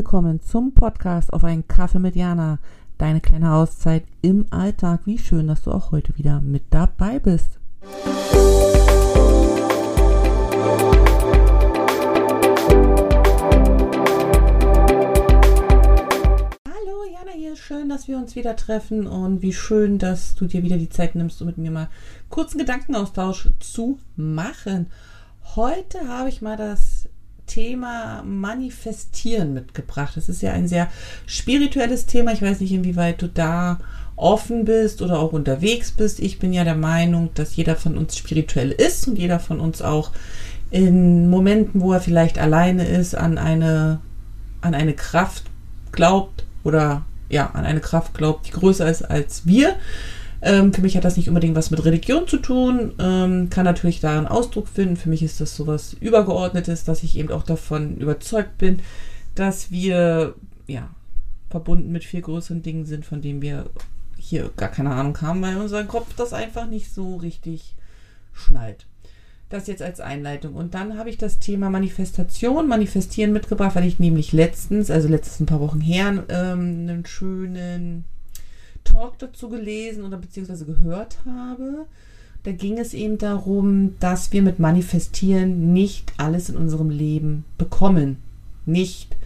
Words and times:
Willkommen 0.00 0.40
zum 0.40 0.72
Podcast 0.72 1.30
auf 1.30 1.44
einen 1.44 1.68
Kaffee 1.68 1.98
mit 1.98 2.16
Jana. 2.16 2.58
Deine 2.96 3.20
kleine 3.20 3.52
Auszeit 3.52 4.04
im 4.22 4.46
Alltag. 4.48 5.02
Wie 5.04 5.18
schön, 5.18 5.46
dass 5.46 5.60
du 5.60 5.72
auch 5.72 5.92
heute 5.92 6.16
wieder 6.16 6.40
mit 6.40 6.62
dabei 6.70 7.18
bist. 7.18 7.60
Hallo 16.64 17.04
Jana 17.12 17.32
hier, 17.36 17.54
schön, 17.56 17.90
dass 17.90 18.08
wir 18.08 18.16
uns 18.16 18.34
wieder 18.34 18.56
treffen 18.56 19.06
und 19.06 19.42
wie 19.42 19.52
schön, 19.52 19.98
dass 19.98 20.34
du 20.34 20.46
dir 20.46 20.62
wieder 20.62 20.78
die 20.78 20.88
Zeit 20.88 21.14
nimmst, 21.14 21.42
um 21.42 21.46
mit 21.46 21.58
mir 21.58 21.70
mal 21.70 21.90
kurzen 22.30 22.56
Gedankenaustausch 22.56 23.50
zu 23.58 23.98
machen. 24.16 24.86
Heute 25.56 26.08
habe 26.08 26.30
ich 26.30 26.40
mal 26.40 26.56
das 26.56 27.09
Thema 27.50 28.22
Manifestieren 28.24 29.52
mitgebracht. 29.52 30.16
Das 30.16 30.28
ist 30.28 30.40
ja 30.40 30.52
ein 30.52 30.68
sehr 30.68 30.88
spirituelles 31.26 32.06
Thema. 32.06 32.32
Ich 32.32 32.42
weiß 32.42 32.60
nicht, 32.60 32.72
inwieweit 32.72 33.20
du 33.20 33.28
da 33.28 33.80
offen 34.14 34.64
bist 34.64 35.02
oder 35.02 35.18
auch 35.18 35.32
unterwegs 35.32 35.90
bist. 35.90 36.20
Ich 36.20 36.38
bin 36.38 36.52
ja 36.52 36.62
der 36.62 36.76
Meinung, 36.76 37.30
dass 37.34 37.56
jeder 37.56 37.74
von 37.74 37.98
uns 37.98 38.16
spirituell 38.16 38.70
ist 38.70 39.08
und 39.08 39.18
jeder 39.18 39.40
von 39.40 39.58
uns 39.58 39.82
auch 39.82 40.12
in 40.70 41.28
Momenten, 41.28 41.80
wo 41.80 41.92
er 41.92 42.00
vielleicht 42.00 42.38
alleine 42.38 42.86
ist, 42.86 43.16
an 43.16 43.36
eine, 43.36 44.00
an 44.60 44.74
eine 44.74 44.94
Kraft 44.94 45.44
glaubt 45.90 46.44
oder 46.62 47.04
ja, 47.28 47.50
an 47.50 47.64
eine 47.64 47.80
Kraft 47.80 48.14
glaubt, 48.14 48.46
die 48.46 48.52
größer 48.52 48.88
ist 48.88 49.02
als 49.02 49.46
wir. 49.46 49.74
Ähm, 50.42 50.72
für 50.72 50.80
mich 50.80 50.96
hat 50.96 51.04
das 51.04 51.16
nicht 51.16 51.28
unbedingt 51.28 51.54
was 51.54 51.70
mit 51.70 51.84
Religion 51.84 52.26
zu 52.26 52.38
tun, 52.38 52.94
ähm, 52.98 53.50
kann 53.50 53.64
natürlich 53.64 54.00
darin 54.00 54.26
Ausdruck 54.26 54.68
finden. 54.68 54.96
Für 54.96 55.10
mich 55.10 55.22
ist 55.22 55.40
das 55.40 55.54
sowas 55.54 55.94
Übergeordnetes, 56.00 56.84
dass 56.84 57.02
ich 57.02 57.18
eben 57.18 57.30
auch 57.30 57.42
davon 57.42 57.98
überzeugt 57.98 58.56
bin, 58.58 58.80
dass 59.34 59.70
wir 59.70 60.34
ja 60.66 60.88
verbunden 61.50 61.92
mit 61.92 62.04
viel 62.04 62.22
größeren 62.22 62.62
Dingen 62.62 62.86
sind, 62.86 63.04
von 63.04 63.20
denen 63.20 63.42
wir 63.42 63.66
hier 64.16 64.50
gar 64.56 64.68
keine 64.70 64.90
Ahnung 64.90 65.20
haben, 65.20 65.42
weil 65.42 65.56
unser 65.56 65.84
Kopf 65.84 66.14
das 66.16 66.32
einfach 66.32 66.66
nicht 66.66 66.92
so 66.94 67.16
richtig 67.16 67.74
schnallt. 68.32 68.86
Das 69.48 69.66
jetzt 69.66 69.82
als 69.82 69.98
Einleitung. 69.98 70.54
Und 70.54 70.74
dann 70.74 70.96
habe 70.96 71.10
ich 71.10 71.18
das 71.18 71.40
Thema 71.40 71.70
Manifestation, 71.70 72.68
Manifestieren 72.68 73.32
mitgebracht, 73.32 73.74
weil 73.74 73.86
ich 73.86 73.98
nämlich 73.98 74.32
letztens, 74.32 74.90
also 74.90 75.08
letztes 75.08 75.40
ein 75.40 75.46
paar 75.46 75.60
Wochen 75.60 75.80
her, 75.80 76.24
ähm, 76.28 76.86
einen 76.88 77.04
schönen 77.04 78.04
Talk 78.90 79.18
dazu 79.18 79.48
gelesen 79.48 80.04
oder 80.04 80.16
beziehungsweise 80.16 80.64
gehört 80.64 81.18
habe. 81.26 81.86
Da 82.42 82.52
ging 82.52 82.78
es 82.78 82.94
eben 82.94 83.18
darum, 83.18 83.96
dass 84.00 84.32
wir 84.32 84.42
mit 84.42 84.58
Manifestieren 84.58 85.72
nicht 85.72 86.12
alles 86.16 86.48
in 86.48 86.56
unserem 86.56 86.90
Leben 86.90 87.44
bekommen. 87.58 88.16
Nicht, 88.64 89.16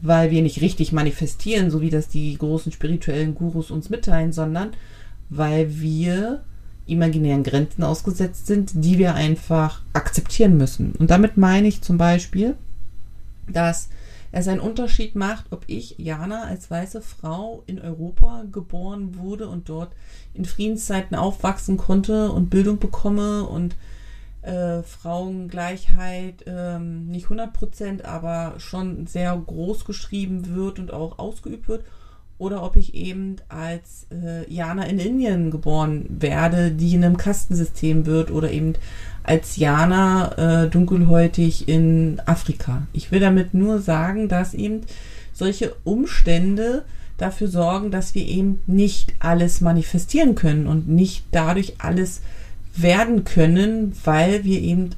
weil 0.00 0.30
wir 0.30 0.42
nicht 0.42 0.60
richtig 0.60 0.92
manifestieren, 0.92 1.70
so 1.70 1.80
wie 1.80 1.90
das 1.90 2.08
die 2.08 2.36
großen 2.38 2.70
spirituellen 2.70 3.34
Gurus 3.34 3.70
uns 3.70 3.90
mitteilen, 3.90 4.32
sondern 4.32 4.70
weil 5.28 5.80
wir 5.80 6.44
imaginären 6.86 7.42
Grenzen 7.42 7.82
ausgesetzt 7.82 8.46
sind, 8.46 8.72
die 8.74 8.98
wir 8.98 9.14
einfach 9.14 9.82
akzeptieren 9.92 10.56
müssen. 10.56 10.92
Und 10.92 11.10
damit 11.10 11.36
meine 11.36 11.66
ich 11.66 11.82
zum 11.82 11.98
Beispiel, 11.98 12.54
dass 13.48 13.88
es 14.32 14.48
einen 14.48 14.60
Unterschied 14.60 15.14
macht, 15.14 15.46
ob 15.50 15.64
ich, 15.66 15.96
Jana, 15.98 16.44
als 16.44 16.70
weiße 16.70 17.00
Frau 17.00 17.62
in 17.66 17.80
Europa 17.80 18.44
geboren 18.50 19.16
wurde 19.16 19.48
und 19.48 19.68
dort 19.68 19.92
in 20.34 20.44
Friedenszeiten 20.44 21.16
aufwachsen 21.16 21.76
konnte 21.76 22.30
und 22.32 22.50
Bildung 22.50 22.78
bekomme 22.78 23.44
und 23.44 23.76
äh, 24.42 24.82
Frauengleichheit 24.82 26.44
ähm, 26.46 27.06
nicht 27.08 27.24
100 27.24 27.52
Prozent, 27.52 28.04
aber 28.04 28.54
schon 28.58 29.06
sehr 29.06 29.36
groß 29.36 29.84
geschrieben 29.84 30.54
wird 30.54 30.78
und 30.78 30.92
auch 30.92 31.18
ausgeübt 31.18 31.68
wird. 31.68 31.84
Oder 32.38 32.62
ob 32.62 32.76
ich 32.76 32.94
eben 32.94 33.36
als 33.48 34.06
äh, 34.10 34.52
Jana 34.52 34.84
in 34.84 34.98
Indien 34.98 35.50
geboren 35.50 36.04
werde, 36.08 36.70
die 36.70 36.94
in 36.94 37.04
einem 37.04 37.16
Kastensystem 37.16 38.04
wird 38.04 38.30
oder 38.30 38.50
eben 38.50 38.74
als 39.22 39.56
Jana 39.56 40.64
äh, 40.64 40.68
dunkelhäutig 40.68 41.66
in 41.68 42.20
Afrika. 42.26 42.86
Ich 42.92 43.10
will 43.10 43.20
damit 43.20 43.54
nur 43.54 43.80
sagen, 43.80 44.28
dass 44.28 44.52
eben 44.52 44.82
solche 45.32 45.74
Umstände 45.84 46.84
dafür 47.16 47.48
sorgen, 47.48 47.90
dass 47.90 48.14
wir 48.14 48.26
eben 48.26 48.60
nicht 48.66 49.14
alles 49.18 49.60
manifestieren 49.60 50.34
können 50.34 50.66
und 50.66 50.88
nicht 50.88 51.24
dadurch 51.30 51.74
alles 51.78 52.20
werden 52.74 53.24
können, 53.24 53.94
weil 54.04 54.44
wir 54.44 54.60
eben 54.60 54.90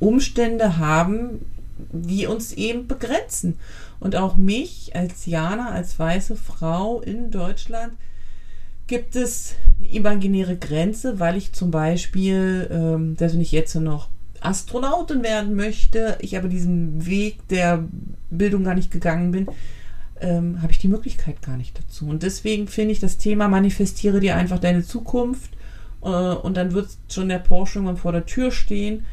Umstände 0.00 0.78
haben, 0.78 1.46
die 1.92 2.26
uns 2.26 2.52
eben 2.52 2.86
begrenzen. 2.88 3.54
Und 4.02 4.16
auch 4.16 4.36
mich 4.36 4.96
als 4.96 5.26
Jana, 5.26 5.70
als 5.70 5.96
weiße 5.96 6.34
Frau 6.34 7.00
in 7.00 7.30
Deutschland, 7.30 7.92
gibt 8.88 9.14
es 9.14 9.54
eine 9.78 9.92
imaginäre 9.92 10.56
Grenze, 10.56 11.20
weil 11.20 11.36
ich 11.36 11.52
zum 11.52 11.70
Beispiel, 11.70 12.68
ähm, 12.72 13.16
dass 13.16 13.32
ich 13.34 13.52
jetzt 13.52 13.76
noch 13.76 14.08
Astronautin 14.40 15.22
werden 15.22 15.54
möchte, 15.54 16.18
ich 16.20 16.36
aber 16.36 16.48
diesen 16.48 17.06
Weg 17.06 17.46
der 17.46 17.84
Bildung 18.28 18.64
gar 18.64 18.74
nicht 18.74 18.90
gegangen 18.90 19.30
bin, 19.30 19.46
ähm, 20.20 20.60
habe 20.62 20.72
ich 20.72 20.78
die 20.78 20.88
Möglichkeit 20.88 21.40
gar 21.40 21.56
nicht 21.56 21.78
dazu. 21.78 22.08
Und 22.08 22.24
deswegen 22.24 22.66
finde 22.66 22.90
ich 22.90 22.98
das 22.98 23.18
Thema 23.18 23.46
manifestiere 23.46 24.18
dir 24.18 24.34
einfach 24.34 24.58
deine 24.58 24.82
Zukunft 24.82 25.52
äh, 26.02 26.08
und 26.08 26.56
dann 26.56 26.72
wird 26.72 26.88
schon 27.08 27.28
der 27.28 27.38
Porsche 27.38 27.78
irgendwann 27.78 27.98
vor 27.98 28.10
der 28.10 28.26
Tür 28.26 28.50
stehen. 28.50 29.06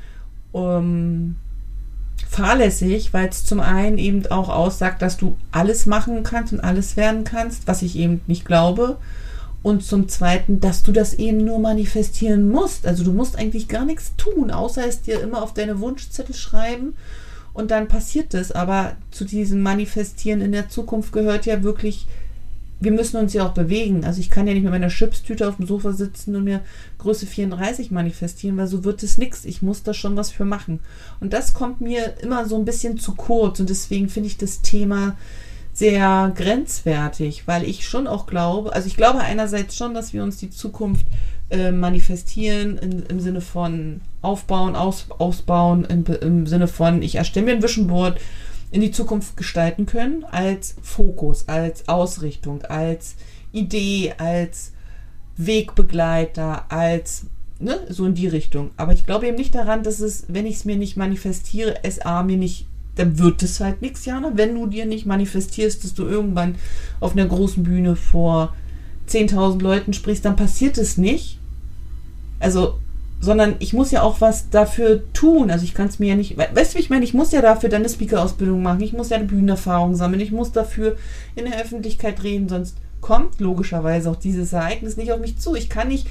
Ähm, 0.55 1.35
fahrlässig, 2.27 3.13
weil 3.13 3.29
es 3.29 3.45
zum 3.45 3.59
einen 3.59 3.97
eben 3.97 4.25
auch 4.27 4.49
aussagt, 4.49 5.01
dass 5.01 5.17
du 5.17 5.37
alles 5.51 5.85
machen 5.85 6.23
kannst 6.23 6.53
und 6.53 6.59
alles 6.59 6.97
werden 6.97 7.23
kannst, 7.23 7.67
was 7.67 7.81
ich 7.81 7.95
eben 7.95 8.21
nicht 8.27 8.45
glaube. 8.45 8.97
Und 9.61 9.83
zum 9.83 10.07
Zweiten, 10.07 10.61
dass 10.61 10.83
du 10.83 10.91
das 10.91 11.15
eben 11.15 11.43
nur 11.43 11.59
manifestieren 11.59 12.49
musst. 12.49 12.87
Also 12.87 13.03
du 13.03 13.11
musst 13.11 13.37
eigentlich 13.37 13.67
gar 13.67 13.83
nichts 13.83 14.15
tun, 14.15 14.51
außer 14.51 14.87
es 14.87 15.01
dir 15.01 15.19
immer 15.19 15.43
auf 15.43 15.53
deine 15.53 15.79
Wunschzettel 15.79 16.33
schreiben 16.33 16.95
und 17.53 17.71
dann 17.71 17.89
passiert 17.89 18.33
es. 18.33 18.51
Aber 18.53 18.95
zu 19.11 19.25
diesem 19.25 19.61
Manifestieren 19.61 20.41
in 20.41 20.53
der 20.53 20.69
Zukunft 20.69 21.11
gehört 21.11 21.45
ja 21.45 21.61
wirklich, 21.61 22.07
wir 22.79 22.91
müssen 22.91 23.17
uns 23.17 23.33
ja 23.33 23.45
auch 23.45 23.53
bewegen. 23.53 24.05
Also 24.05 24.21
ich 24.21 24.29
kann 24.29 24.47
ja 24.47 24.53
nicht 24.53 24.63
mit 24.63 24.71
meiner 24.71 24.87
Chipstüte 24.87 25.47
auf 25.47 25.57
dem 25.57 25.67
Sofa 25.67 25.91
sitzen 25.91 26.35
und 26.35 26.45
mir 26.45 26.61
Größe 26.97 27.25
34 27.25 27.91
manifestieren, 27.91 28.57
weil 28.57 28.67
so 28.67 28.83
wird 28.83 29.03
es 29.03 29.17
nichts. 29.17 29.45
Ich 29.45 29.61
muss 29.61 29.83
da 29.83 29.93
schon 29.93 30.15
was 30.15 30.31
für 30.31 30.45
machen. 30.45 30.79
Und 31.19 31.33
das 31.33 31.53
kommt 31.53 31.81
mir 31.81 32.15
immer 32.21 32.45
so 32.45 32.57
ein 32.57 32.65
bisschen 32.65 32.97
zu 32.97 33.15
kurz 33.15 33.59
und 33.59 33.69
deswegen 33.69 34.09
finde 34.09 34.27
ich 34.27 34.37
das 34.37 34.61
Thema 34.61 35.17
sehr 35.73 36.31
grenzwertig, 36.35 37.43
weil 37.47 37.63
ich 37.63 37.87
schon 37.87 38.07
auch 38.07 38.25
glaube, 38.27 38.73
also 38.73 38.87
ich 38.87 38.97
glaube 38.97 39.19
einerseits 39.19 39.75
schon, 39.75 39.93
dass 39.93 40.13
wir 40.13 40.23
uns 40.23 40.37
die 40.37 40.49
Zukunft 40.49 41.05
äh, 41.49 41.71
manifestieren 41.71 42.77
in, 42.77 43.03
im 43.03 43.19
Sinne 43.19 43.41
von 43.41 44.01
aufbauen, 44.21 44.75
aus, 44.75 45.07
ausbauen, 45.09 45.85
in, 45.85 46.05
im 46.05 46.47
Sinne 46.47 46.67
von 46.67 47.01
ich 47.01 47.15
erstelle 47.15 47.45
mir 47.45 47.51
ein 47.53 47.63
Vision 47.63 47.87
Board, 47.87 48.19
in 48.71 48.81
die 48.81 48.91
Zukunft 48.91 49.37
gestalten 49.37 49.85
können, 49.85 50.23
als 50.25 50.75
Fokus, 50.81 51.47
als 51.47 51.87
Ausrichtung, 51.87 52.63
als 52.63 53.15
Idee, 53.51 54.13
als 54.17 54.73
Wegbegleiter, 55.37 56.71
als 56.71 57.25
ne, 57.59 57.79
so 57.89 58.05
in 58.05 58.13
die 58.13 58.27
Richtung. 58.27 58.71
Aber 58.77 58.93
ich 58.93 59.05
glaube 59.05 59.27
eben 59.27 59.37
nicht 59.37 59.55
daran, 59.55 59.83
dass 59.83 59.99
es, 59.99 60.25
wenn 60.27 60.45
ich 60.45 60.57
es 60.57 60.65
mir 60.65 60.75
nicht 60.75 60.97
manifestiere, 60.97 61.83
es 61.83 61.99
A 61.99 62.23
mir 62.23 62.37
nicht 62.37 62.67
dann 62.99 63.17
wird 63.17 63.41
es 63.43 63.61
halt 63.61 63.81
nichts, 63.81 64.05
Jana. 64.05 64.33
Wenn 64.35 64.55
du 64.55 64.67
dir 64.67 64.85
nicht 64.85 65.05
manifestierst, 65.05 65.83
dass 65.83 65.93
du 65.93 66.05
irgendwann 66.05 66.55
auf 66.99 67.13
einer 67.13 67.25
großen 67.25 67.63
Bühne 67.63 67.95
vor 67.95 68.53
10.000 69.07 69.61
Leuten 69.61 69.93
sprichst, 69.93 70.25
dann 70.25 70.35
passiert 70.35 70.77
es 70.77 70.97
nicht. 70.97 71.39
Also, 72.41 72.79
sondern 73.21 73.55
ich 73.59 73.73
muss 73.73 73.91
ja 73.91 74.01
auch 74.01 74.21
was 74.21 74.49
dafür 74.49 75.03
tun. 75.13 75.51
Also 75.51 75.65
ich 75.65 75.73
kann 75.73 75.87
es 75.87 75.99
mir 75.99 76.09
ja 76.09 76.15
nicht, 76.15 76.37
weißt 76.37 76.73
du, 76.73 76.77
wie 76.77 76.81
ich 76.81 76.89
meine, 76.89 77.03
ich 77.03 77.13
muss 77.13 77.31
ja 77.31 77.41
dafür 77.41 77.69
dann 77.69 77.81
eine 77.81 77.89
Speaker-Ausbildung 77.89 78.61
machen, 78.61 78.81
ich 78.81 78.93
muss 78.93 79.09
ja 79.09 79.17
eine 79.17 79.25
Bühnenerfahrung 79.25 79.95
sammeln, 79.95 80.21
ich 80.21 80.31
muss 80.31 80.51
dafür 80.51 80.95
in 81.35 81.45
der 81.45 81.61
Öffentlichkeit 81.61 82.23
reden, 82.23 82.47
sonst 82.47 82.75
kommt 83.01 83.39
logischerweise 83.39 84.09
auch 84.09 84.15
dieses 84.15 84.53
Ereignis 84.53 84.97
nicht 84.97 85.11
auf 85.11 85.19
mich 85.19 85.37
zu. 85.37 85.55
Ich 85.55 85.69
kann 85.69 85.89
nicht 85.89 86.07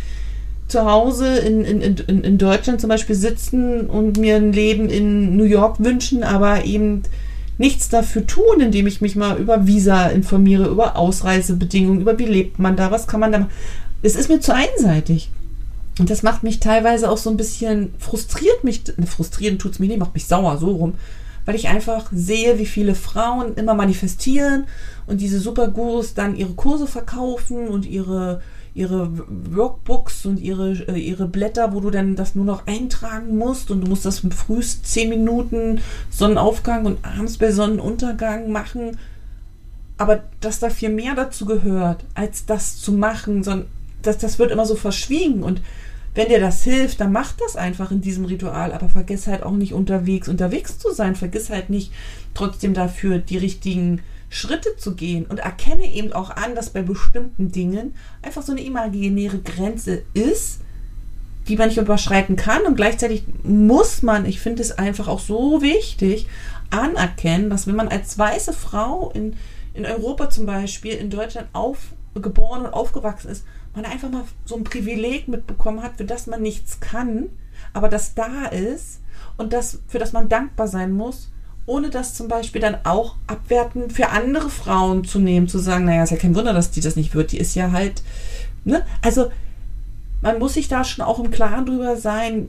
zu 0.69 0.85
Hause 0.85 1.39
in, 1.39 1.65
in, 1.65 1.81
in, 1.81 2.25
in 2.25 2.39
Deutschland 2.39 2.81
zum 2.81 2.89
Beispiel 2.89 3.17
sitzen 3.17 3.89
und 3.89 4.19
mir 4.19 4.37
ein 4.37 4.53
Leben 4.53 4.91
in 4.91 5.37
New 5.37 5.45
York 5.45 5.81
wünschen, 5.81 6.23
aber 6.23 6.65
eben 6.65 7.03
nichts 7.57 7.89
dafür 7.89 8.27
tun, 8.27 8.61
indem 8.61 8.87
ich 8.87 9.01
mich 9.01 9.17
mal 9.17 9.39
über 9.39 9.67
Visa 9.67 10.09
informiere, 10.09 10.69
über 10.69 10.97
Ausreisebedingungen, 10.97 12.03
über 12.03 12.19
wie 12.19 12.27
lebt 12.27 12.59
man 12.59 12.77
da, 12.77 12.91
was 12.91 13.07
kann 13.07 13.21
man 13.21 13.33
da 13.33 13.39
machen. 13.41 13.51
Es 14.03 14.15
ist 14.15 14.29
mir 14.29 14.41
zu 14.41 14.55
einseitig. 14.55 15.31
Und 15.99 16.11
das 16.11 16.23
macht 16.23 16.43
mich 16.43 16.61
teilweise 16.61 17.11
auch 17.11 17.19
so 17.19 17.31
ein 17.31 17.37
bisschen, 17.37 17.95
frustriert 17.99 18.65
mich, 18.65 18.83
ne, 18.97 19.07
frustrieren 19.07 19.59
tut 19.59 19.73
es 19.73 19.79
mir 19.79 19.89
nicht, 19.89 19.99
macht 19.99 20.15
mich 20.15 20.27
sauer, 20.27 20.59
so 20.59 20.71
rum, 20.71 20.95
weil 21.45 21.55
ich 21.55 21.69
einfach 21.69 22.11
sehe, 22.13 22.59
wie 22.59 22.67
viele 22.67 22.95
Frauen 22.95 23.55
immer 23.55 23.75
manifestieren 23.75 24.67
und 25.07 25.21
diese 25.21 25.41
Supergurus 25.41 26.15
dann 26.15 26.37
ihre 26.37 26.55
Kurse 26.55 26.87
verkaufen 26.87 27.69
und 27.69 27.87
ihre 27.87 28.41
ihre 28.79 29.11
Workbooks 29.29 30.25
und 30.25 30.39
ihre, 30.39 30.73
äh, 30.89 30.99
ihre 30.99 31.27
Blätter, 31.27 31.73
wo 31.73 31.81
du 31.81 31.91
dann 31.91 32.15
das 32.15 32.37
nur 32.37 32.45
noch 32.45 32.67
eintragen 32.69 33.37
musst 33.37 33.73
und 33.73 33.81
du 33.81 33.89
musst 33.89 34.05
das 34.05 34.21
frühst 34.21 34.87
10 34.87 35.09
Minuten 35.09 35.81
Sonnenaufgang 36.11 36.87
und 36.87 37.05
abends 37.05 37.39
bei 37.39 37.51
Sonnenuntergang 37.51 38.53
machen. 38.53 38.97
Aber 39.97 40.23
dass 40.41 40.61
da 40.61 40.71
viel 40.71 40.91
mehr 40.91 41.17
dazu 41.17 41.45
gehört, 41.45 42.05
als 42.15 42.47
das 42.47 42.77
zu 42.77 42.93
machen, 42.93 43.43
sondern 43.43 43.67
das, 44.03 44.19
das 44.19 44.39
wird 44.39 44.53
immer 44.53 44.65
so 44.65 44.77
verschwiegen 44.77 45.43
und 45.43 45.61
wenn 46.15 46.29
dir 46.29 46.41
das 46.41 46.65
hilft, 46.65 47.01
dann 47.01 47.13
mach 47.13 47.33
das 47.33 47.57
einfach 47.57 47.91
in 47.91 48.01
diesem 48.01 48.25
Ritual, 48.25 48.73
aber 48.73 48.89
vergiss 48.89 49.27
halt 49.27 49.43
auch 49.43 49.53
nicht 49.53 49.73
unterwegs 49.73 50.29
unterwegs 50.29 50.79
zu 50.79 50.93
sein, 50.93 51.15
vergiss 51.15 51.51
halt 51.51 51.71
nicht 51.71 51.93
trotzdem 52.35 52.75
dafür 52.75 53.19
die 53.19 53.39
richtigen 53.39 54.01
Schritte 54.31 54.77
zu 54.77 54.95
gehen. 54.95 55.27
Und 55.27 55.39
erkenne 55.39 55.87
eben 55.87 56.13
auch 56.13 56.31
an, 56.31 56.55
dass 56.55 56.71
bei 56.71 56.83
bestimmten 56.83 57.51
Dingen 57.51 57.95
einfach 58.23 58.43
so 58.43 58.53
eine 58.53 58.63
imaginäre 58.63 59.39
Grenze 59.39 60.03
ist, 60.15 60.61
die 61.49 61.57
man 61.57 61.69
nicht 61.69 61.79
überschreiten 61.79 62.37
kann. 62.37 62.63
Und 62.63 62.77
gleichzeitig 62.77 63.25
muss 63.43 64.03
man, 64.03 64.27
ich 64.27 64.41
finde 64.41 64.63
es 64.63 64.73
einfach 64.73 65.09
auch 65.09 65.21
so 65.21 65.63
wichtig, 65.63 66.27
anerkennen, 66.71 67.49
dass 67.49 67.67
wenn 67.67 67.77
man 67.77 67.89
als 67.89 68.19
weiße 68.19 68.53
Frau 68.53 69.11
in, 69.15 69.37
in 69.73 69.87
Europa 69.87 70.29
zum 70.29 70.45
Beispiel, 70.45 70.93
in 70.93 71.11
Deutschland 71.11 71.49
aufgeboren 71.55 72.67
und 72.67 72.73
aufgewachsen 72.75 73.31
ist, 73.31 73.45
man 73.83 73.91
einfach 73.91 74.11
mal 74.11 74.25
so 74.45 74.57
ein 74.57 74.65
Privileg 74.65 75.29
mitbekommen 75.29 75.83
hat, 75.83 75.97
für 75.97 76.05
das 76.05 76.27
man 76.27 76.43
nichts 76.43 76.81
kann, 76.81 77.29
aber 77.73 77.89
das 77.89 78.15
da 78.15 78.47
ist 78.47 79.01
und 79.37 79.53
das, 79.53 79.81
für 79.89 79.99
das 79.99 80.13
man 80.13 80.29
dankbar 80.29 80.69
sein 80.69 80.93
muss 80.93 81.31
ohne 81.69 81.91
das 81.91 82.15
zum 82.15 82.29
Beispiel 82.29 82.63
dann 82.63 82.79
auch 82.85 83.17
abwertend 83.27 83.93
für 83.93 84.09
andere 84.09 84.49
Frauen 84.49 85.05
zu 85.05 85.19
nehmen, 85.19 85.49
zu 85.49 85.59
sagen, 85.59 85.85
naja, 85.85 86.03
ist 86.03 86.11
ja 86.11 86.17
kein 86.17 86.35
Wunder, 86.35 86.55
dass 86.55 86.71
die 86.71 86.81
das 86.81 86.97
nicht 86.97 87.15
wird, 87.15 87.31
die 87.31 87.39
ist 87.39 87.55
ja 87.55 87.73
halt, 87.73 88.03
ne? 88.65 88.85
Also 89.03 89.31
man 90.23 90.39
muss 90.39 90.55
sich 90.55 90.67
da 90.67 90.83
schon 90.83 91.05
auch 91.05 91.19
im 91.21 91.31
Klaren 91.31 91.67
drüber 91.67 91.97
sein, 91.97 92.49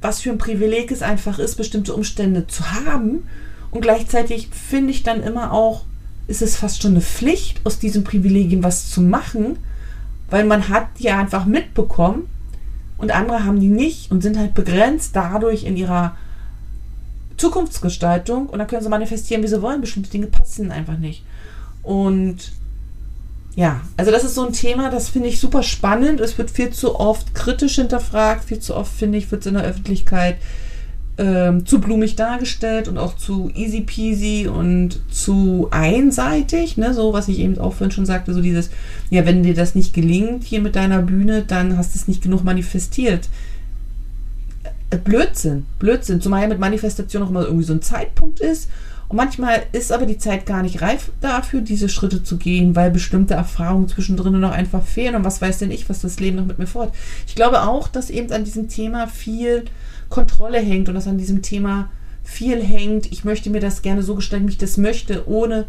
was 0.00 0.22
für 0.22 0.30
ein 0.30 0.38
Privileg 0.38 0.90
es 0.90 1.02
einfach 1.02 1.38
ist, 1.38 1.56
bestimmte 1.56 1.94
Umstände 1.94 2.46
zu 2.46 2.72
haben. 2.72 3.28
Und 3.70 3.82
gleichzeitig 3.82 4.48
finde 4.50 4.92
ich 4.92 5.02
dann 5.02 5.22
immer 5.22 5.52
auch, 5.52 5.84
ist 6.26 6.42
es 6.42 6.56
fast 6.56 6.82
schon 6.82 6.92
eine 6.92 7.00
Pflicht, 7.02 7.60
aus 7.64 7.78
diesen 7.78 8.02
Privilegien 8.02 8.62
was 8.62 8.90
zu 8.90 9.02
machen, 9.02 9.58
weil 10.34 10.46
man 10.46 10.68
hat 10.68 10.88
die 10.98 11.10
einfach 11.10 11.44
mitbekommen 11.44 12.28
und 12.98 13.14
andere 13.14 13.44
haben 13.44 13.60
die 13.60 13.68
nicht 13.68 14.10
und 14.10 14.20
sind 14.20 14.36
halt 14.36 14.52
begrenzt 14.52 15.14
dadurch 15.14 15.62
in 15.62 15.76
ihrer 15.76 16.16
Zukunftsgestaltung 17.36 18.48
und 18.48 18.58
dann 18.58 18.66
können 18.66 18.82
sie 18.82 18.88
manifestieren, 18.88 19.44
wie 19.44 19.46
sie 19.46 19.62
wollen. 19.62 19.80
Bestimmte 19.80 20.10
Dinge 20.10 20.26
passen 20.26 20.72
einfach 20.72 20.98
nicht. 20.98 21.22
Und 21.84 22.50
ja, 23.54 23.82
also 23.96 24.10
das 24.10 24.24
ist 24.24 24.34
so 24.34 24.44
ein 24.44 24.52
Thema, 24.52 24.90
das 24.90 25.08
finde 25.08 25.28
ich 25.28 25.38
super 25.38 25.62
spannend. 25.62 26.18
Es 26.18 26.36
wird 26.36 26.50
viel 26.50 26.70
zu 26.70 26.98
oft 26.98 27.32
kritisch 27.36 27.76
hinterfragt, 27.76 28.42
viel 28.42 28.58
zu 28.58 28.74
oft, 28.74 28.92
finde 28.92 29.18
ich, 29.18 29.30
wird 29.30 29.42
es 29.42 29.46
in 29.46 29.54
der 29.54 29.62
Öffentlichkeit 29.62 30.38
ähm, 31.16 31.64
zu 31.64 31.80
blumig 31.80 32.16
dargestellt 32.16 32.88
und 32.88 32.98
auch 32.98 33.16
zu 33.16 33.50
easy 33.54 33.82
peasy 33.82 34.48
und 34.48 34.98
zu 35.10 35.68
einseitig, 35.70 36.76
ne? 36.76 36.92
so 36.92 37.12
was 37.12 37.28
ich 37.28 37.38
eben 37.38 37.58
auch 37.58 37.74
vorhin 37.74 37.92
schon 37.92 38.06
sagte, 38.06 38.34
so 38.34 38.42
dieses, 38.42 38.70
ja, 39.10 39.24
wenn 39.24 39.44
dir 39.44 39.54
das 39.54 39.74
nicht 39.74 39.94
gelingt 39.94 40.44
hier 40.44 40.60
mit 40.60 40.74
deiner 40.74 41.02
Bühne, 41.02 41.44
dann 41.46 41.76
hast 41.76 41.94
du 41.94 41.98
es 41.98 42.08
nicht 42.08 42.22
genug 42.22 42.42
manifestiert. 42.42 43.28
Blödsinn, 45.04 45.66
Blödsinn. 45.78 46.20
Zumal 46.20 46.42
ja 46.42 46.48
mit 46.48 46.60
Manifestation 46.60 47.22
auch 47.22 47.30
immer 47.30 47.42
irgendwie 47.42 47.64
so 47.64 47.72
ein 47.72 47.82
Zeitpunkt 47.82 48.40
ist. 48.40 48.68
Und 49.08 49.16
manchmal 49.16 49.64
ist 49.72 49.92
aber 49.92 50.06
die 50.06 50.18
Zeit 50.18 50.46
gar 50.46 50.62
nicht 50.62 50.80
reif 50.82 51.10
dafür, 51.20 51.60
diese 51.60 51.88
Schritte 51.88 52.22
zu 52.22 52.36
gehen, 52.36 52.74
weil 52.74 52.90
bestimmte 52.90 53.34
Erfahrungen 53.34 53.88
zwischendrin 53.88 54.38
noch 54.40 54.52
einfach 54.52 54.82
fehlen. 54.84 55.14
Und 55.14 55.24
was 55.24 55.42
weiß 55.42 55.58
denn 55.58 55.70
ich, 55.70 55.88
was 55.88 56.00
das 56.00 56.20
Leben 56.20 56.36
noch 56.36 56.46
mit 56.46 56.58
mir 56.58 56.66
fort. 56.66 56.94
Ich 57.26 57.34
glaube 57.34 57.62
auch, 57.62 57.88
dass 57.88 58.10
eben 58.10 58.32
an 58.32 58.44
diesem 58.44 58.68
Thema 58.68 59.06
viel 59.06 59.64
Kontrolle 60.14 60.60
hängt 60.60 60.88
und 60.88 60.94
dass 60.94 61.08
an 61.08 61.18
diesem 61.18 61.42
Thema 61.42 61.90
viel 62.22 62.62
hängt. 62.62 63.10
Ich 63.10 63.24
möchte 63.24 63.50
mir 63.50 63.58
das 63.58 63.82
gerne 63.82 64.04
so 64.04 64.14
gestalten, 64.14 64.46
wie 64.46 64.52
ich 64.52 64.58
das 64.58 64.76
möchte, 64.76 65.28
ohne 65.28 65.66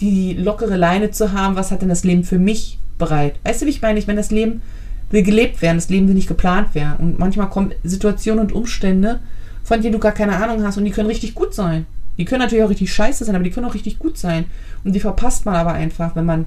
die 0.00 0.34
lockere 0.34 0.76
Leine 0.76 1.10
zu 1.10 1.32
haben. 1.32 1.56
Was 1.56 1.72
hat 1.72 1.82
denn 1.82 1.88
das 1.88 2.04
Leben 2.04 2.22
für 2.22 2.38
mich 2.38 2.78
bereit? 2.98 3.34
Weißt 3.42 3.62
du, 3.62 3.66
wie 3.66 3.70
ich 3.70 3.82
meine? 3.82 3.98
Ich 3.98 4.06
meine, 4.06 4.20
das 4.20 4.30
Leben 4.30 4.62
will 5.10 5.24
gelebt 5.24 5.60
werden, 5.60 5.78
das 5.78 5.88
Leben 5.88 6.06
will 6.06 6.14
nicht 6.14 6.28
geplant 6.28 6.76
werden. 6.76 7.04
Und 7.04 7.18
manchmal 7.18 7.50
kommen 7.50 7.72
Situationen 7.82 8.44
und 8.44 8.52
Umstände, 8.52 9.18
von 9.64 9.82
denen 9.82 9.94
du 9.94 9.98
gar 9.98 10.12
keine 10.12 10.36
Ahnung 10.36 10.62
hast 10.62 10.78
und 10.78 10.84
die 10.84 10.92
können 10.92 11.08
richtig 11.08 11.34
gut 11.34 11.52
sein. 11.52 11.86
Die 12.16 12.24
können 12.24 12.42
natürlich 12.42 12.62
auch 12.62 12.70
richtig 12.70 12.94
scheiße 12.94 13.24
sein, 13.24 13.34
aber 13.34 13.42
die 13.42 13.50
können 13.50 13.66
auch 13.66 13.74
richtig 13.74 13.98
gut 13.98 14.16
sein. 14.16 14.44
Und 14.84 14.92
die 14.92 15.00
verpasst 15.00 15.46
man 15.46 15.56
aber 15.56 15.72
einfach, 15.72 16.14
wenn 16.14 16.26
man 16.26 16.46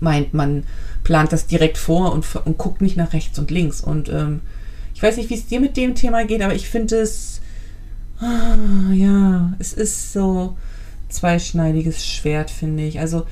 meint, 0.00 0.34
man 0.34 0.64
plant 1.04 1.32
das 1.32 1.46
direkt 1.46 1.78
vor 1.78 2.12
und, 2.12 2.26
und 2.44 2.58
guckt 2.58 2.82
nicht 2.82 2.98
nach 2.98 3.14
rechts 3.14 3.38
und 3.38 3.50
links. 3.50 3.80
Und 3.80 4.10
ähm, 4.10 4.40
ich 4.94 5.02
weiß 5.02 5.16
nicht, 5.16 5.28
wie 5.30 5.34
es 5.34 5.46
dir 5.46 5.60
mit 5.60 5.76
dem 5.76 5.94
Thema 5.94 6.24
geht, 6.24 6.40
aber 6.40 6.54
ich 6.54 6.68
finde 6.68 7.00
es, 7.00 7.40
ah, 8.20 8.92
ja, 8.92 9.52
es 9.58 9.72
ist 9.72 10.12
so 10.12 10.56
zweischneidiges 11.08 12.06
Schwert, 12.06 12.50
finde 12.50 12.84
ich. 12.84 13.00
Also, 13.00 13.26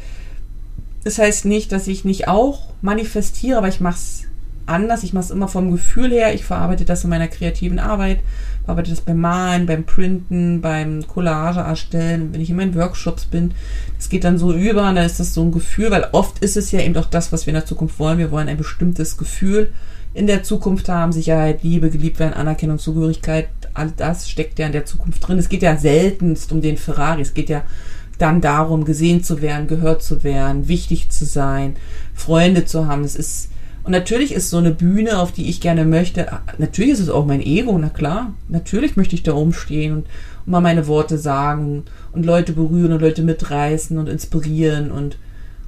das 1.05 1.19
heißt 1.19 1.45
nicht, 1.45 1.73
dass 1.73 1.89
ich 1.89 2.05
nicht 2.05 2.29
auch 2.29 2.75
manifestiere, 2.81 3.59
aber 3.59 3.69
ich 3.69 3.81
mache 3.81 3.97
es 3.97 4.25
anders. 4.67 5.03
Ich 5.03 5.13
mache 5.13 5.25
es 5.25 5.31
immer 5.31 5.49
vom 5.49 5.71
Gefühl 5.71 6.11
her. 6.11 6.35
Ich 6.35 6.45
verarbeite 6.45 6.85
das 6.85 7.05
in 7.05 7.11
meiner 7.11 7.29
kreativen 7.29 7.79
Arbeit, 7.79 8.21
verarbeite 8.65 8.91
das 8.91 9.01
beim 9.01 9.19
Malen, 9.19 9.67
beim 9.67 9.85
Printen, 9.85 10.61
beim 10.61 11.07
Collage 11.07 11.61
erstellen, 11.61 12.33
wenn 12.33 12.41
ich 12.41 12.51
in 12.51 12.57
meinen 12.57 12.75
Workshops 12.75 13.27
bin. 13.27 13.53
Das 13.97 14.09
geht 14.09 14.25
dann 14.25 14.39
so 14.39 14.53
über 14.53 14.89
und 14.89 14.97
dann 14.97 15.07
ist 15.07 15.21
das 15.21 15.35
so 15.35 15.43
ein 15.43 15.53
Gefühl, 15.53 15.91
weil 15.91 16.09
oft 16.13 16.39
ist 16.41 16.57
es 16.57 16.73
ja 16.73 16.81
eben 16.81 16.95
doch 16.95 17.07
das, 17.07 17.33
was 17.33 17.47
wir 17.47 17.53
in 17.53 17.61
der 17.61 17.67
Zukunft 17.67 17.99
wollen. 17.99 18.19
Wir 18.19 18.31
wollen 18.31 18.49
ein 18.49 18.57
bestimmtes 18.57 19.17
Gefühl 19.17 19.73
in 20.15 20.27
der 20.27 20.43
Zukunft 20.43 20.89
haben. 20.89 21.13
Sicherheit, 21.13 21.63
Liebe, 21.63 21.91
geliebt 21.91 22.19
werden, 22.19 22.35
Anerkennung, 22.35 22.79
Zugehörigkeit. 22.79 23.49
All 23.75 23.93
das 23.97 24.29
steckt 24.29 24.59
ja 24.59 24.67
in 24.67 24.73
der 24.73 24.85
Zukunft 24.85 25.27
drin. 25.27 25.39
Es 25.39 25.49
geht 25.49 25.63
ja 25.63 25.77
seltenst 25.77 26.53
um 26.53 26.61
den 26.61 26.77
Ferrari. 26.77 27.23
Es 27.23 27.35
geht 27.35 27.49
ja 27.49 27.63
dann 28.19 28.41
darum, 28.41 28.85
gesehen 28.85 29.25
zu 29.25 29.43
werden, 29.43 29.67
gehört 29.67 30.03
zu 30.03 30.23
werden, 30.23 30.69
wichtig 30.69 31.11
zu 31.11 31.25
sein, 31.25 31.77
Freunde 32.15 32.65
zu 32.65 32.87
haben. 32.87 33.05
Es 33.05 33.17
ist 33.17 33.52
und 33.85 33.91
natürlich 33.91 34.33
ist 34.33 34.51
so 34.51 34.59
eine 34.59 34.71
Bühne, 34.71 35.19
auf 35.19 35.33
die 35.33 35.49
ich 35.49 35.61
gerne 35.61 35.85
möchte, 35.85 36.27
natürlich 36.59 36.93
ist 36.93 37.01
es 37.01 37.09
auch 37.09 37.27
mein 37.27 37.41
Ego, 37.41 37.77
na 37.79 37.89
klar. 37.89 38.33
Natürlich 38.49 38.97
möchte 38.97 39.15
ich 39.15 39.23
da 39.23 39.33
rumstehen 39.33 39.93
und, 39.93 40.07
und 40.47 40.53
mal 40.53 40.61
meine 40.61 40.87
Worte 40.87 41.19
sagen 41.19 41.85
und 42.13 42.25
Leute 42.25 42.53
berühren 42.53 42.93
und 42.93 43.01
Leute 43.01 43.23
mitreißen 43.23 43.99
und 43.99 44.09
inspirieren 44.09 44.91
und 44.91 45.19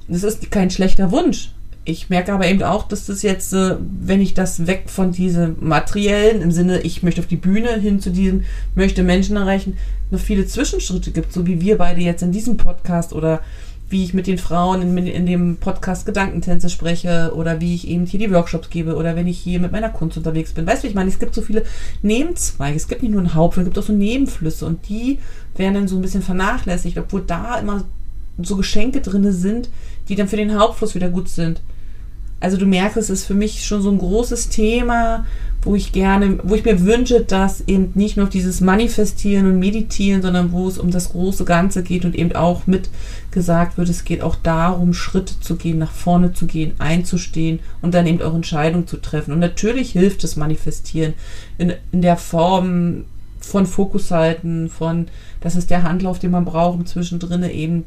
das 0.07 0.23
ist 0.23 0.51
kein 0.51 0.69
schlechter 0.69 1.11
Wunsch. 1.11 1.51
Ich 1.87 2.09
merke 2.09 2.33
aber 2.33 2.47
eben 2.47 2.63
auch, 2.63 2.87
dass 2.87 3.05
das 3.05 3.21
jetzt, 3.21 3.53
äh, 3.53 3.75
wenn 3.79 4.21
ich 4.21 4.33
das 4.33 4.65
weg 4.65 4.85
von 4.87 5.11
diesem 5.11 5.57
materiellen, 5.59 6.41
im 6.41 6.51
Sinne, 6.51 6.81
ich 6.81 7.03
möchte 7.03 7.21
auf 7.21 7.27
die 7.27 7.35
Bühne 7.35 7.79
hin 7.79 7.99
zu 7.99 8.09
diesem, 8.09 8.43
möchte 8.73 9.03
Menschen 9.03 9.35
erreichen, 9.35 9.77
noch 10.09 10.19
viele 10.19 10.47
Zwischenschritte 10.47 11.11
gibt, 11.11 11.31
so 11.31 11.45
wie 11.45 11.61
wir 11.61 11.77
beide 11.77 12.01
jetzt 12.01 12.23
in 12.23 12.31
diesem 12.31 12.57
Podcast 12.57 13.13
oder 13.13 13.41
wie 13.89 14.03
ich 14.03 14.13
mit 14.13 14.27
den 14.27 14.37
Frauen 14.37 14.81
in, 14.81 14.97
in, 15.07 15.25
dem 15.25 15.57
Podcast 15.57 16.05
Gedankentänze 16.05 16.69
spreche 16.69 17.33
oder 17.35 17.61
wie 17.61 17.75
ich 17.75 17.87
eben 17.87 18.05
hier 18.05 18.19
die 18.19 18.31
Workshops 18.31 18.69
gebe 18.69 18.95
oder 18.95 19.15
wenn 19.15 19.27
ich 19.27 19.37
hier 19.37 19.59
mit 19.59 19.71
meiner 19.71 19.89
Kunst 19.89 20.17
unterwegs 20.17 20.53
bin. 20.53 20.65
Weißt 20.65 20.83
du, 20.83 20.87
ich 20.87 20.95
meine, 20.95 21.09
es 21.09 21.19
gibt 21.19 21.35
so 21.35 21.41
viele 21.41 21.63
Nebenzweige. 22.01 22.75
Es 22.75 22.87
gibt 22.87 23.03
nicht 23.03 23.11
nur 23.11 23.21
einen 23.21 23.35
Hauptfluss, 23.35 23.63
es 23.63 23.67
gibt 23.67 23.77
auch 23.77 23.87
so 23.87 23.93
Nebenflüsse 23.93 24.65
und 24.65 24.89
die 24.89 25.19
werden 25.55 25.75
dann 25.75 25.87
so 25.87 25.97
ein 25.97 26.01
bisschen 26.01 26.23
vernachlässigt, 26.23 26.97
obwohl 26.97 27.21
da 27.21 27.59
immer 27.59 27.85
so 28.41 28.55
Geschenke 28.55 29.01
drin 29.01 29.31
sind, 29.31 29.69
die 30.09 30.15
dann 30.15 30.27
für 30.27 30.37
den 30.37 30.57
Hauptfluss 30.57 30.95
wieder 30.95 31.09
gut 31.09 31.29
sind. 31.29 31.61
Also 32.39 32.57
du 32.57 32.65
merkst, 32.65 32.97
es 32.97 33.09
ist 33.09 33.25
für 33.25 33.33
mich 33.33 33.65
schon 33.65 33.81
so 33.81 33.89
ein 33.89 33.97
großes 33.97 34.49
Thema, 34.49 35.25
wo 35.65 35.75
ich 35.75 35.91
gerne, 35.91 36.37
wo 36.43 36.55
ich 36.55 36.63
mir 36.63 36.85
wünsche, 36.85 37.21
dass 37.21 37.61
eben 37.67 37.91
nicht 37.95 38.17
nur 38.17 38.27
dieses 38.27 38.61
Manifestieren 38.61 39.47
und 39.47 39.59
Meditieren, 39.59 40.21
sondern 40.21 40.51
wo 40.51 40.67
es 40.67 40.77
um 40.77 40.91
das 40.91 41.09
große 41.09 41.43
Ganze 41.43 41.81
geht 41.81 42.05
und 42.05 42.15
eben 42.15 42.33
auch 42.35 42.67
mit 42.67 42.89
gesagt 43.31 43.77
wird, 43.77 43.89
es 43.89 44.05
geht 44.05 44.21
auch 44.21 44.35
darum, 44.35 44.93
Schritte 44.93 45.39
zu 45.39 45.55
gehen, 45.55 45.79
nach 45.79 45.91
vorne 45.91 46.33
zu 46.33 46.45
gehen, 46.45 46.73
einzustehen 46.77 47.59
und 47.81 47.93
dann 47.93 48.05
eben 48.05 48.21
auch 48.21 48.35
Entscheidungen 48.35 48.87
zu 48.87 48.97
treffen. 48.97 49.33
Und 49.33 49.39
natürlich 49.39 49.91
hilft 49.91 50.23
das 50.23 50.35
Manifestieren 50.35 51.15
in, 51.57 51.73
in 51.91 52.01
der 52.01 52.17
Form 52.17 53.05
von 53.39 53.65
Fokus 53.65 54.11
halten, 54.11 54.69
von, 54.69 55.07
das 55.41 55.55
ist 55.55 55.69
der 55.69 55.83
Handlauf, 55.83 56.19
den 56.19 56.31
man 56.31 56.45
braucht, 56.45 56.77
um 56.77 56.85
zwischendrin 56.85 57.43
eben 57.43 57.85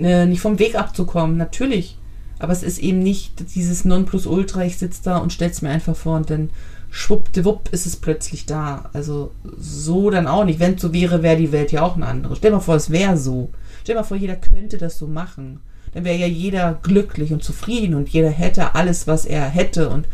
äh, 0.00 0.26
nicht 0.26 0.40
vom 0.40 0.58
Weg 0.58 0.74
abzukommen. 0.74 1.36
Natürlich. 1.36 1.96
Aber 2.38 2.52
es 2.52 2.62
ist 2.62 2.78
eben 2.78 2.98
nicht 2.98 3.54
dieses 3.54 3.84
Nonplusultra, 3.84 4.64
ich 4.64 4.76
sitze 4.76 5.00
da 5.04 5.18
und 5.18 5.32
stell's 5.32 5.62
mir 5.62 5.70
einfach 5.70 5.96
vor 5.96 6.16
und 6.16 6.28
dann 6.28 6.50
schwuppdiwupp 6.90 7.68
ist 7.72 7.86
es 7.86 7.96
plötzlich 7.96 8.46
da. 8.46 8.90
Also 8.92 9.32
so 9.58 10.10
dann 10.10 10.26
auch 10.26 10.44
nicht. 10.44 10.60
Wenn 10.60 10.74
es 10.74 10.82
so 10.82 10.92
wäre, 10.92 11.22
wäre 11.22 11.36
die 11.36 11.52
Welt 11.52 11.72
ja 11.72 11.82
auch 11.82 11.96
eine 11.96 12.06
andere. 12.06 12.36
Stell 12.36 12.50
dir 12.50 12.56
mal 12.56 12.62
vor, 12.62 12.76
es 12.76 12.90
wäre 12.90 13.16
so. 13.16 13.50
Stell 13.82 13.94
dir 13.94 14.00
mal 14.00 14.06
vor, 14.06 14.16
jeder 14.16 14.36
könnte 14.36 14.78
das 14.78 14.98
so 14.98 15.06
machen. 15.06 15.60
Dann 15.92 16.04
wäre 16.04 16.16
ja 16.16 16.26
jeder 16.26 16.78
glücklich 16.82 17.32
und 17.32 17.42
zufrieden 17.42 17.94
und 17.94 18.08
jeder 18.08 18.30
hätte 18.30 18.74
alles, 18.74 19.06
was 19.06 19.24
er 19.24 19.48
hätte 19.48 19.88
und 19.88 20.06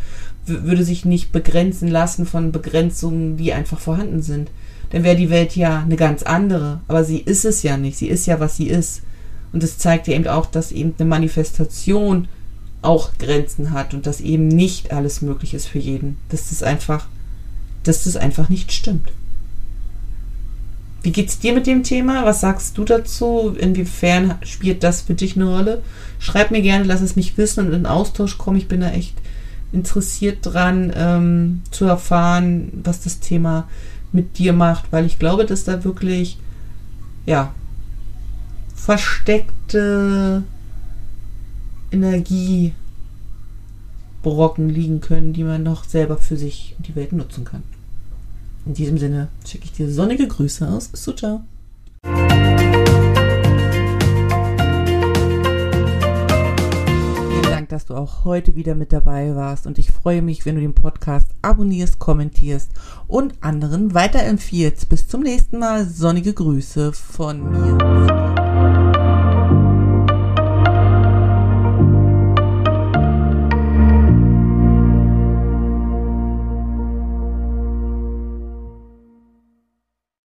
würde 0.45 0.83
sich 0.83 1.05
nicht 1.05 1.31
begrenzen 1.31 1.87
lassen 1.87 2.25
von 2.25 2.51
Begrenzungen, 2.51 3.37
die 3.37 3.53
einfach 3.53 3.79
vorhanden 3.79 4.21
sind. 4.21 4.51
Dann 4.91 5.03
wäre 5.03 5.15
die 5.15 5.29
Welt 5.29 5.55
ja 5.55 5.79
eine 5.79 5.95
ganz 5.95 6.23
andere. 6.23 6.81
Aber 6.87 7.03
sie 7.03 7.19
ist 7.19 7.45
es 7.45 7.63
ja 7.63 7.77
nicht. 7.77 7.97
Sie 7.97 8.07
ist 8.07 8.25
ja, 8.25 8.39
was 8.39 8.57
sie 8.57 8.67
ist. 8.67 9.01
Und 9.51 9.63
das 9.63 9.77
zeigt 9.77 10.07
ja 10.07 10.15
eben 10.15 10.27
auch, 10.27 10.45
dass 10.45 10.71
eben 10.71 10.93
eine 10.97 11.07
Manifestation 11.07 12.27
auch 12.83 13.11
Grenzen 13.17 13.71
hat 13.71 13.93
und 13.93 14.05
dass 14.05 14.21
eben 14.21 14.47
nicht 14.47 14.91
alles 14.91 15.21
möglich 15.21 15.53
ist 15.53 15.67
für 15.67 15.79
jeden. 15.79 16.17
Dass 16.29 16.49
das 16.49 16.63
einfach, 16.63 17.07
dass 17.83 18.03
das 18.03 18.15
einfach 18.15 18.49
nicht 18.49 18.71
stimmt. 18.71 19.11
Wie 21.01 21.11
geht's 21.11 21.39
dir 21.39 21.53
mit 21.53 21.67
dem 21.67 21.83
Thema? 21.83 22.25
Was 22.25 22.41
sagst 22.41 22.77
du 22.77 22.85
dazu? 22.85 23.55
Inwiefern 23.59 24.35
spielt 24.43 24.83
das 24.83 25.01
für 25.01 25.13
dich 25.13 25.35
eine 25.35 25.45
Rolle? 25.45 25.81
Schreib 26.17 26.51
mir 26.51 26.61
gerne, 26.61 26.85
lass 26.85 27.01
es 27.01 27.17
mich 27.17 27.37
wissen 27.37 27.67
und 27.67 27.73
in 27.73 27.85
Austausch 27.85 28.37
kommen. 28.37 28.57
Ich 28.57 28.69
bin 28.69 28.79
da 28.79 28.89
echt 28.91 29.15
interessiert 29.73 30.37
dran, 30.41 30.93
ähm, 30.95 31.61
zu 31.71 31.85
erfahren, 31.85 32.71
was 32.83 33.01
das 33.01 33.19
Thema 33.19 33.67
mit 34.13 34.37
dir 34.37 34.53
macht, 34.53 34.85
weil 34.91 35.05
ich 35.05 35.19
glaube, 35.19 35.45
dass 35.45 35.65
da 35.65 35.83
wirklich, 35.83 36.37
ja, 37.25 37.53
versteckte 38.75 40.43
Energiebrocken 41.93 42.73
liegen 44.69 44.99
können, 44.99 45.33
die 45.33 45.43
man 45.43 45.63
noch 45.63 45.83
selber 45.83 46.17
für 46.17 46.37
sich 46.37 46.75
und 46.77 46.87
die 46.87 46.95
Welt 46.95 47.13
nutzen 47.13 47.45
kann. 47.45 47.63
In 48.65 48.73
diesem 48.73 48.97
Sinne 48.97 49.27
schicke 49.45 49.65
ich 49.65 49.73
dir 49.73 49.91
sonnige 49.91 50.27
Grüße 50.27 50.67
aus 50.67 50.89
Sucha. 50.93 51.43
Vielen 57.29 57.43
Dank, 57.43 57.69
dass 57.69 57.85
du 57.85 57.93
auch 57.93 58.23
heute 58.23 58.55
wieder 58.55 58.73
mit 58.75 58.93
dabei 58.93 59.35
warst 59.35 59.67
und 59.67 59.77
ich 59.77 59.91
freue 59.91 60.21
mich, 60.21 60.45
wenn 60.45 60.55
du 60.55 60.61
den 60.61 60.73
Podcast 60.73 61.27
abonnierst, 61.41 61.99
kommentierst 61.99 62.71
und 63.07 63.33
anderen 63.41 63.93
weiterempfiehlst. 63.93 64.87
Bis 64.89 65.07
zum 65.07 65.21
nächsten 65.21 65.59
Mal. 65.59 65.85
Sonnige 65.85 66.33
Grüße 66.33 66.93
von 66.93 67.51
mir. 67.51 68.22